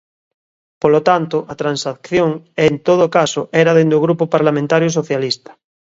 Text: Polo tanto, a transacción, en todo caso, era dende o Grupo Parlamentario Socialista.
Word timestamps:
Polo 0.81 0.99
tanto, 1.09 1.37
a 1.51 1.53
transacción, 1.61 2.29
en 2.67 2.73
todo 2.87 3.05
caso, 3.17 3.41
era 3.61 3.75
dende 3.77 3.95
o 3.97 4.03
Grupo 4.05 4.23
Parlamentario 4.35 4.89
Socialista. 4.99 5.51